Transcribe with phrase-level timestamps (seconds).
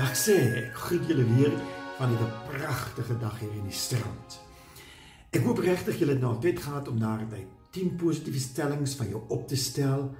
[0.00, 1.52] Dag sê, ek groet julle weer
[1.98, 4.40] van 'n pragtige dag hier in die strand.
[5.30, 9.08] Ek hoop regtig julle het nou tyd gehad om daar by 10 positiewe stellings van
[9.08, 10.14] jou op te stel.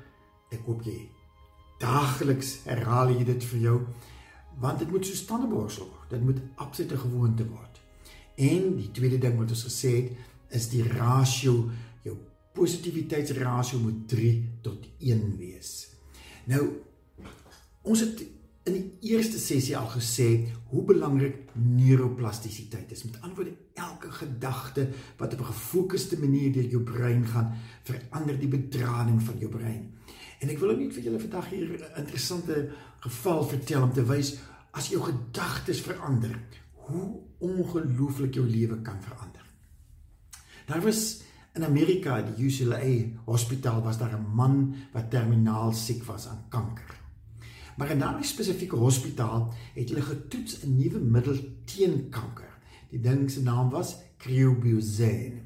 [0.50, 1.08] Ek hoop jy
[1.78, 3.86] daagliks herhaal jy dit vir jou
[4.58, 6.10] want dit moet so standeborsel word.
[6.10, 7.80] Dit moet absolute gewoonte word.
[8.36, 10.12] En die tweede ding wat ons gesê het
[10.48, 11.70] is die rasio,
[12.02, 12.16] jou
[12.52, 15.88] positiwiteitsrasio moet 3 tot 1 wees.
[16.44, 16.68] Nou
[17.82, 18.39] ons het
[18.70, 20.28] in die eerste sessie al gesê
[20.70, 23.04] hoe belangrik neuroplastisiteit is.
[23.04, 24.88] Met ander woorde, elke gedagte
[25.18, 29.92] wat op 'n gefokusde manier deur jou brein gaan, verander die bedrading van jou brein.
[30.40, 32.70] En ek wil net vir julle vandag hier 'n interessante
[33.00, 34.38] geval vertel om te wys
[34.72, 36.38] as jou gedagtes verander,
[36.72, 39.44] hoe ongelooflik jou lewe kan verander.
[40.66, 41.22] Daar was
[41.54, 46.99] in Amerika, die UCLA Hospitaal was daar 'n man wat terminaal siek was aan kanker.
[47.80, 52.52] Maar in daardie spesifieke hospitaal het hulle getoets 'n nuwe middel teen kanker.
[52.90, 55.40] Die ding se naam was Cryobuzen.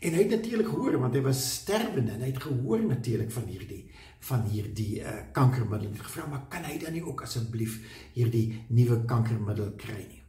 [0.00, 3.42] En hy het natuurlik gehoor want hy was sterwende en hy het gehoor natuurlik van
[3.44, 5.88] hierdie van hierdie uh, kankermiddel.
[5.88, 7.80] Hy het gevra maar kan hy dan nie ook asseblief
[8.12, 10.22] hierdie nuwe kankermiddel kry nie.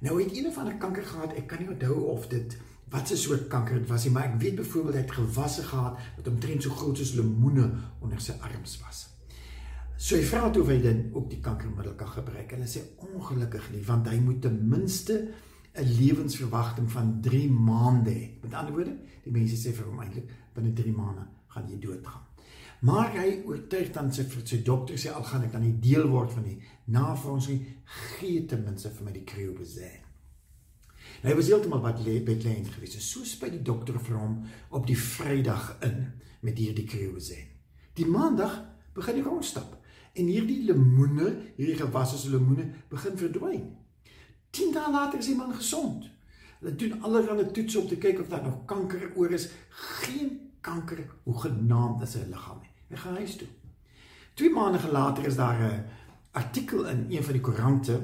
[0.00, 1.36] Nou het een van 'n kanker gehad.
[1.36, 2.56] Ek kan nie onthou of dit
[2.88, 5.98] wat 'n soort kanker dit was nie, maar ek weet byvoorbeeld hy het gewasse gehad
[6.16, 7.70] wat omtrent so groot soos lemoene
[8.00, 9.15] onder sy arms was.
[9.96, 12.82] So hy vra toe of hy dan ook die kankermiddel kan gebruik en hy sê
[13.00, 15.16] ongelukkig nie want hy moet ten minste
[15.76, 18.28] 'n lewensverwagting van 3 maande hê.
[18.42, 22.22] Met ander woorde, die mense sê vir hom eintlik binne 3 maande gaan jy doodgaan.
[22.80, 26.32] Maar hy oortuig dan sy sy dokter sê al gaan ek dan nie deel word
[26.32, 30.04] van die navorsing gee ten minste vir my die kriobazin.
[31.22, 32.02] Nou, hy was heeltemal wat
[32.40, 33.00] klein gewees.
[33.00, 37.48] So spyt die dokter vir hom op die Vrydag in met hierdie kriobazin.
[37.94, 38.60] Die Maandag
[38.94, 39.75] begin hy rondstap
[40.16, 43.64] en hierdie lemoene, hierdie gewasse lemoene begin verdwyn.
[44.56, 46.08] 10 dae later is die man gesond.
[46.60, 49.50] Hulle doen allerlei toetse om te kyk of daar nog kanker oor is.
[49.68, 50.32] Geen
[50.64, 52.72] kanker hoe genaamd is sy liggaam nie.
[52.88, 53.48] Hy gaan huis toe.
[54.36, 55.84] 2 maande later is daar 'n
[56.32, 57.96] artikel in een van die koerante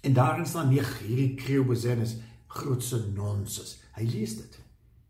[0.00, 3.78] en daarin staan nie hierdie kriobozenes grootse nonsens.
[3.92, 4.58] Hy lees dit.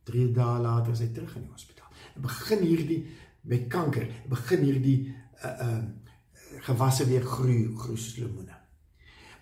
[0.03, 1.91] 3 dae later is hy terug in die hospitaal.
[2.15, 3.07] Hy begin hierdie
[3.45, 4.09] met kanker.
[4.31, 4.99] Begin hierdie
[5.45, 5.83] uh uh
[6.65, 8.55] gewasse weer groei, groei soos lemoene.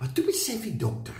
[0.00, 1.18] Maar toe besef die dokter,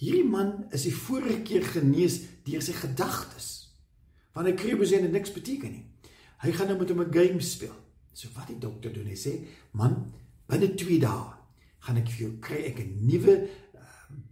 [0.00, 3.48] hierdie man is die vorige keer genees deur sy gedagtes.
[4.32, 5.84] Want hy kry besien dit niks beteken nie.
[6.40, 7.76] Hy gaan nou met hom 'n game speel.
[8.12, 10.12] So wat die dokter doen, hy sê, "Man,
[10.46, 11.34] binne 2 dae
[11.80, 13.80] gaan ek vir jou kry ek 'n nuwe uh,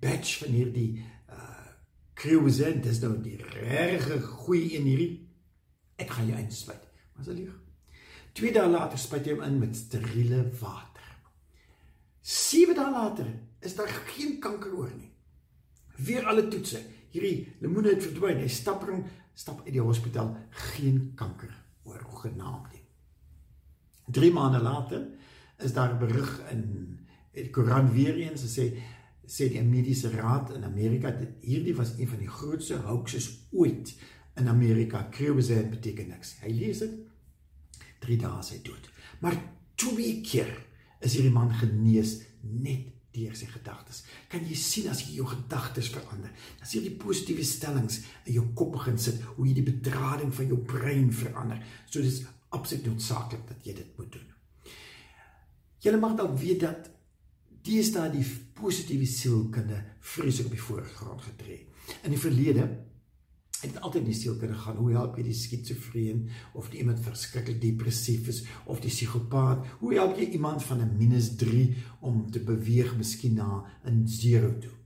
[0.00, 1.66] batch van hierdie uh
[2.14, 5.28] kriozen, dis nou die regte goeie een hierdie.
[5.98, 6.88] Ek gaan jou insluit."
[7.18, 7.54] Maar as hy lieg.
[8.38, 11.06] Twee dae later spuit hy hom in met steriele water.
[12.22, 13.26] Sewe dae later
[13.66, 15.10] is daar geen kanker oor nie.
[16.06, 16.78] Weer alle toetse.
[17.10, 18.38] Hierdie lemoene het verdwyn.
[18.44, 19.02] Hy stap ring,
[19.34, 20.30] stap uit die hospitaal,
[20.70, 21.50] geen kanker
[21.88, 22.84] oor genaamd nie.
[24.14, 25.02] 3 maande later
[25.58, 26.62] is daar 'n berig in
[27.34, 28.70] die koerant weer eens sê
[29.26, 33.98] sê die mediese raad in Amerika dat hierdie was een van die grootste hoaxes ooit
[34.36, 35.08] in Amerika.
[35.10, 36.36] Cryobasin beteken niks.
[36.40, 37.07] Hy lees dit
[38.04, 38.88] 3 dae is hy dood.
[39.22, 39.36] Maar
[39.78, 40.50] twee keer
[41.04, 44.03] is hierdie man genees net deur sy gedagtes.
[44.31, 46.32] Kan jy sien as jy jou gedagtes verander?
[46.62, 50.50] As jy die positiewe stellings in jou kop begin sit, hoe jy die bedrading van
[50.53, 51.62] jou brein verander.
[51.88, 52.22] So dis
[52.54, 54.28] absoluut noodsaaklik dat jy dit moet doen.
[55.84, 56.91] Jy mag dalk weet dat
[57.66, 58.22] dis daai
[58.59, 59.78] positiewe sielkunde
[60.15, 61.66] vreeslik op die voorgrond getree.
[62.04, 62.66] In die verlede
[63.60, 64.76] het altyd die sielkunde gaan.
[64.76, 69.64] Hoe help jy die skizofreen of die iemand verskriklik depressief is of die psigopaat?
[69.80, 74.76] Hoe help jy iemand van 'n -3 om te beweeg miskien na 'n 0 toe?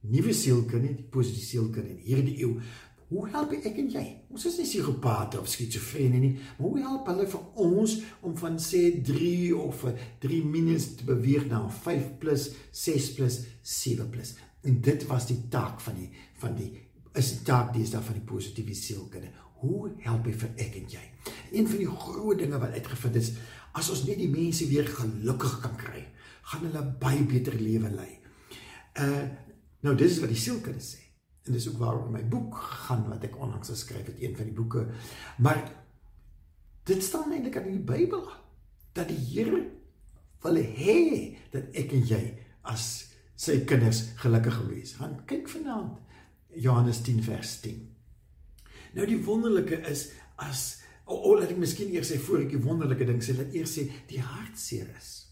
[0.00, 2.60] Nuwe sielkunde, die positiewe sielkunde in hierdie eeu.
[3.08, 4.04] Hoe help ek en jy?
[4.28, 8.58] Ons is nie psigopate of skizofrene nie, maar hoe help hulle vir ons om van
[8.58, 9.84] sê 3 of
[10.20, 10.42] 3-
[10.96, 14.34] te beweeg na 5+, 6+, 7+?
[14.60, 16.87] En dit was die taak van die van die
[17.18, 19.32] is die taak deesdae van die positiewe sielkunde.
[19.58, 21.04] Hoe help hy vir ek en jy?
[21.50, 23.32] Een van die groot dinge wat uitgevind is,
[23.78, 26.04] as ons net die mense weer gelukkig kan kry,
[26.48, 28.12] gaan hulle baie beter lewe lei.
[29.02, 29.26] Uh
[29.86, 31.04] nou dis wat die sielkunde sê.
[31.46, 32.56] En dis ook waaroor my boek
[32.88, 34.88] gaan wat ek onlangs geskryf het, een van die boeke.
[35.38, 35.60] Maar
[36.90, 38.24] dit staan eintlik in die Bybel
[38.98, 39.60] dat die Here
[40.42, 40.98] wil hê
[41.54, 42.20] dat ek en jy
[42.74, 42.88] as
[43.38, 44.96] sy kinders gelukkig wees.
[44.98, 46.07] Gaan kyk vanaand
[46.54, 47.88] Johannes 10 vers 10.
[48.94, 52.52] Nou die wonderlike is as o, oh, oh, laat ek miskien eers sê voor ek
[52.52, 55.28] die wonderlike ding sê, laat eers sê die hartseer is.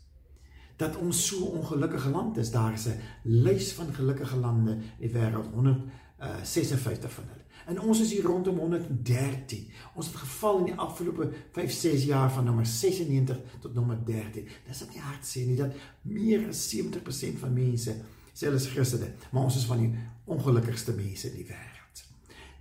[0.77, 2.51] dat ons so ongelukkige land is.
[2.51, 7.45] Daar is 'n lys van gelukkige lande in die wêreld, 156 van hulle.
[7.67, 9.71] En ons is hier rondom 113.
[9.95, 14.49] Ons het geval in die afgelope 5, 6 jaar van nommer 96 tot nommer 13.
[14.67, 15.73] Dis op die hart sê nie dat
[16.03, 17.97] meer as 70% van mense
[18.37, 19.91] sê hulle is Christene, maar ons is van die
[20.29, 22.05] ongelukkigste mense in die wêreld.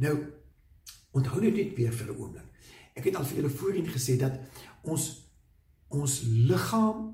[0.03, 0.15] Nou
[1.15, 2.49] onthou net weer vir 'n oomblik.
[2.95, 4.39] Ek het al vir julle voorheen gesê dat
[4.83, 5.23] ons
[5.87, 7.13] ons liggaam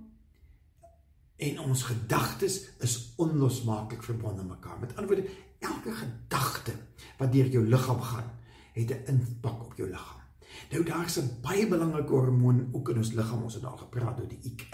[1.38, 4.80] en ons gedagtes is onlosmaaklik verbonde mekaar.
[4.80, 5.30] Met ander woorde,
[5.60, 6.74] elke gedagte
[7.18, 8.30] wat deur jou liggaam gaan,
[8.74, 10.22] het 'n impak op jou liggaam.
[10.72, 13.44] Nou daar's 'n baie belangrike hormoon ook in ons liggaam.
[13.44, 14.68] Ons het al gepraat oor die IK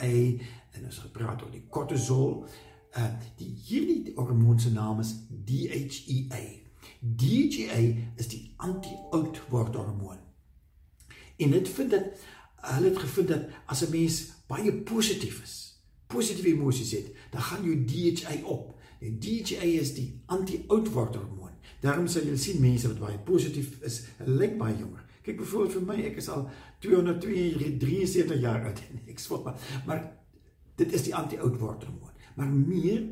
[0.72, 2.48] en ons het gepraat oor die kortisol.
[2.96, 6.44] Uh die hierdie hormoon se naam is DHEA.
[7.00, 7.82] DHEA
[8.16, 10.18] is die anti-oud word hormoon.
[11.38, 12.04] En dit vind dat
[12.56, 17.64] hulle het gevind dat as 'n mens baie positief is, positiewe emosies het, dan gaan
[17.64, 18.80] jou DHA op.
[19.00, 21.52] En DHA is die anti-oudword hormoon.
[21.80, 25.04] Daarom sal jy sien mense wat baie positief is, lyk baie jonger.
[25.22, 26.50] Kyk byvoorbeeld vir my, ek is al
[26.80, 30.04] 273 jaar oud en ek sê maar, maar
[30.76, 32.16] dit is die anti-oudword hormoon.
[32.38, 33.04] Maar meer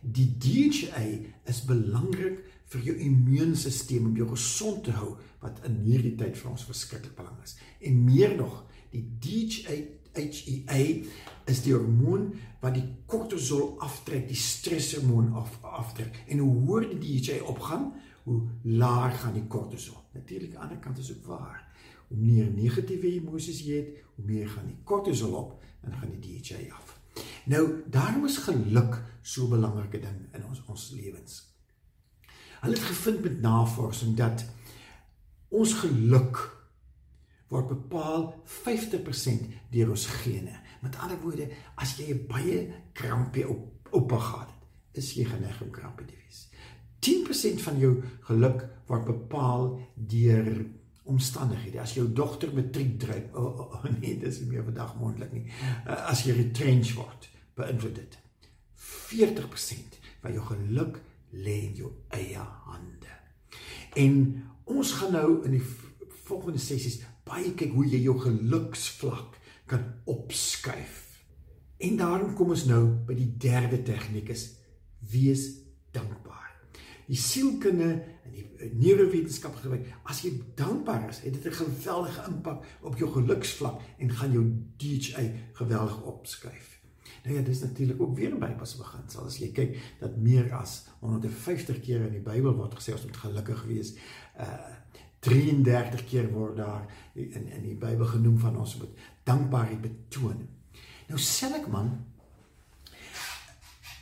[0.00, 1.04] die DHA
[1.50, 6.52] is belangrik vir jou immuunstelsel om jou gesond te hou wat in hierdie tyd vir
[6.52, 7.56] ons verskriklik belangrik is.
[7.82, 9.78] En meer nog, die DHA
[10.18, 11.04] HEA
[11.48, 12.32] is die hormoon
[12.62, 16.24] wat die kortisol aftrek, die streshormoon af aftrek.
[16.28, 17.92] En hoe hoër die DHA opgaan,
[18.26, 20.00] hoe laer gaan die kortisol.
[20.16, 21.64] Natuurlik aan die ander kant is ook waar.
[22.08, 26.40] Hoe meer negatiewe emosies jy het, hoe meer gaan die kortisol op en gaan die
[26.40, 26.97] DHA af.
[27.44, 31.46] Nou, daarom is geluk so 'n belangrike ding in ons ons lewens.
[32.60, 34.44] Hulle het gevind met navorsing dat
[35.48, 36.58] ons geluk
[37.48, 40.60] word bepaal 50% deur ons gene.
[40.82, 45.62] Met ander woorde, as jy 'n baie krampie op oupa gehad het, is jy geneig
[45.62, 46.48] om krampie te wees.
[46.98, 50.66] 10% van jou geluk word bepaal deur
[51.08, 51.80] omstandighede.
[51.82, 55.44] As jou dogter matriek dryf, o oh, oh, nee, dis nie meer vandag moontlik nie.
[55.48, 57.28] Uh, as jy retrench word,
[57.58, 58.18] beïnvloed dit.
[59.08, 61.00] 40% van jou geluk
[61.36, 63.14] lê in jou eie hande.
[63.98, 64.18] En
[64.68, 65.64] ons gaan nou in die
[66.28, 69.36] volgende sessies baie kyk hoe jy jou geluksvlak
[69.68, 71.04] kan opskuif.
[71.84, 74.48] En daarom kom ons nou by die derde tegniek is
[75.12, 75.44] wees
[75.94, 76.47] dankbaar.
[77.08, 77.90] Die sielkunde
[78.28, 78.46] en die
[78.76, 84.10] neurowetenskap gebruik as jy dankbaar is, het dit 'n geweldige impak op jou geluksvlak en
[84.12, 84.44] gaan jou
[84.76, 86.78] DHA geweldig opskuif.
[87.24, 89.24] Nou ja, dis natuurlik ook weer 'n Bybelse beginsel.
[89.24, 93.16] As jy kyk dat meer as 150 keer in die Bybel word gesê ons moet
[93.16, 93.96] gelukkig wees,
[94.38, 94.76] uh
[95.20, 100.48] 33 keer word daar in in die Bybel genoem van ons moet dankbaarheid betoon.
[101.08, 102.04] Nou Seligman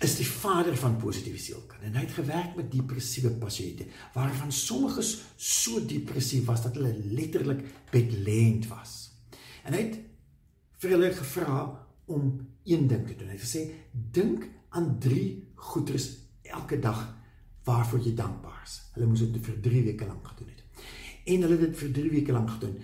[0.04, 5.14] is die vader van positiewe sielkunde en hy het gewerk met depressiewe pasiënte waarvan sommiges
[5.40, 7.62] so depressief was dat hulle letterlik
[7.92, 8.96] bedlend was.
[9.64, 9.96] En hy het
[10.82, 11.60] vir hulle gevra
[12.12, 12.28] om
[12.68, 13.30] een ding te doen.
[13.32, 14.44] Hy het gesê dink
[14.76, 16.10] aan drie goederes
[16.42, 17.00] elke dag
[17.66, 18.78] waarvoor jy dankbaar is.
[18.94, 20.66] Hulle moes dit vir 3 weke lank gedoen het
[21.26, 22.76] en hulle het dit vir 3 weke lank gedoen.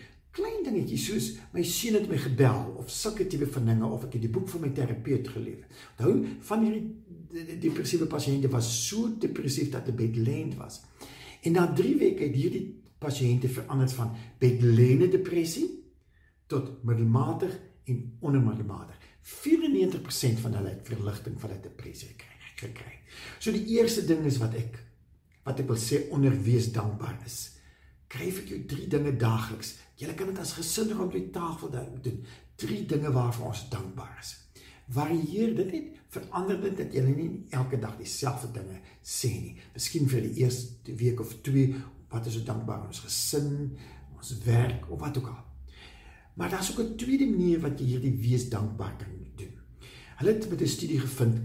[0.62, 4.14] Klein dingetjies soos my seun het my gebel of sulke tipe van dinge of ek
[4.16, 5.64] het die boek van my terapeut gelees.
[5.96, 6.12] Onthou
[6.48, 10.82] van hierdie depressiewe pasiënte was so depressief dat hulle bedlend was.
[11.42, 12.66] En na 3 weke het hierdie
[13.02, 15.66] pasiënte verander van bedlende depressie
[16.46, 17.56] tot middelmatig
[17.90, 19.00] en ondermiddelmatig.
[19.32, 22.28] 94% van hulle het verligting van hulle depressie gekry.
[22.62, 23.00] gekry.
[23.42, 24.78] So die eerste ding is wat ek
[25.42, 27.48] wat ek wil sê onderwees dankbaar is
[28.12, 29.76] kry vir jou drie dinge daagliks.
[30.02, 32.22] Jy kan dit as gesin rond die tafel doen.
[32.58, 34.34] Drie dinge waarvoor ons dankbaar is.
[34.92, 39.54] Varieer dit net, verander dit dat jy nie elke dag dieselfde dinge sê nie.
[39.76, 41.70] Miskien vir die eerste week of twee,
[42.10, 43.70] wat is so dankbaar ons gesin,
[44.18, 45.40] ons werk of wat ook al.
[46.34, 49.54] Maar daar's ook 'n tweede manier wat jy hierdie wees dankbaar kan doen.
[50.18, 51.40] Hulle het met 'n studie gevind,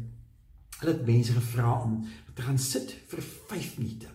[0.80, 4.08] hulle het mense gevra om te gaan sit vir 5 minute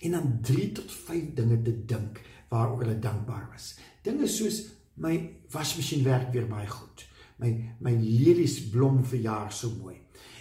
[0.00, 3.78] en dan 3 tot 5 dinge te dink waaroor hulle dankbaar was.
[4.02, 4.62] Dinge soos
[5.00, 5.14] my
[5.52, 7.06] wasmasjien werk weer baie goed.
[7.40, 9.96] My my lelies blom verjaar so mooi.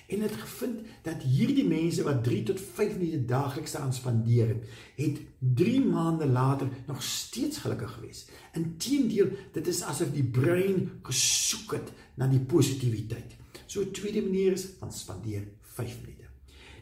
[0.09, 4.63] En het gevind dat hierdie mense wat 3 tot 5 minute daagliks daaraan spandeer het,
[4.95, 8.23] het 3 maande later nog steeds gelukkig gewees.
[8.57, 13.37] Inteendeel, dit is asof die brein gesoek het na die positiwiteit.
[13.65, 16.25] So tweede manier is van spandeer 5 minute.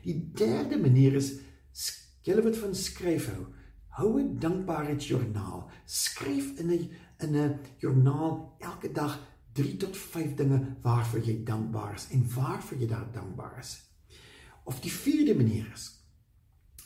[0.07, 1.33] Die derde manier is
[2.27, 3.45] Julle wat van skryf hou,
[3.97, 5.69] hou 'n dankbaarheidsjoernaal.
[5.85, 6.89] Skryf in 'n
[7.19, 9.19] in 'n joernaal elke dag
[9.53, 13.81] 3 tot 5 dinge waarvoor jy dankbaar is en waarvoor jy daar dankbaar is.
[14.63, 15.95] Of die vierde manier is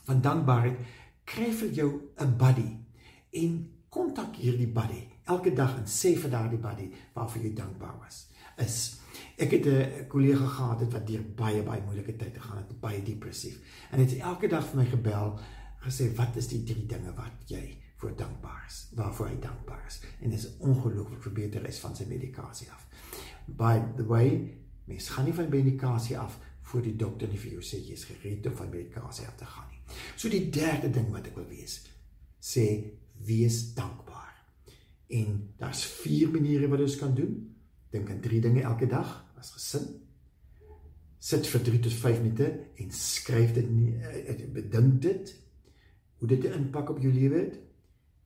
[0.03, 0.77] van dankbaarheid,
[1.23, 2.77] kry vir jou 'n buddy
[3.29, 8.27] en kontak hierdie buddy elke dag en sê vir daardie buddy waarvoor jy dankbaar was.
[8.57, 8.99] Is
[9.37, 13.59] ek het 'n kollega gehad wat deur baie baie moeilike tye gegaan het, baie depressief.
[13.91, 15.39] En hy het elke dag vir my gebel
[15.85, 17.63] gesê wat is die drie dinge wat jy
[18.01, 19.99] voor dankbaar is, waarvoor hy dankbaar is.
[20.21, 22.87] En dit is ongelooflik verbeter is van sy medikasie af.
[23.45, 24.31] By the way,
[24.89, 26.39] mens gaan nie van medikasie af
[26.71, 29.45] voor die dokter nie vir jou sê jy is gereed om van medikasie af te
[29.45, 29.81] gaan nie.
[30.15, 31.81] So die derde ding wat ek wil wees,
[32.41, 32.65] sê
[33.27, 34.37] wees dankbaar.
[35.11, 37.35] En daar's vier maniere wat ons kan doen.
[37.91, 39.89] Dink aan drie dinge elke dag as gesin.
[41.21, 42.47] Sit vir 3 tot 5 minute
[42.81, 43.67] en skryf dit
[44.01, 45.33] eh, bedink dit
[46.21, 47.59] hoe dit 'n impak op jou lewe het.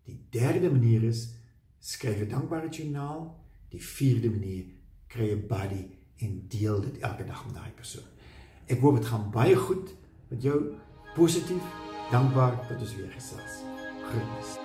[0.03, 1.29] Die derde manier is
[1.79, 3.45] skryf 'n dankbaarheidsjoernaal.
[3.69, 4.65] Die vierde manier
[5.07, 5.85] kry 'n buddy
[6.17, 8.09] en deel dit elke dag met daai persoon.
[8.65, 9.95] Ek hoop dit gaan baie goed
[10.27, 10.75] met jou
[11.15, 11.63] positief
[12.11, 13.63] dankbaar dat ons weer gesels.
[14.03, 14.64] Groetens.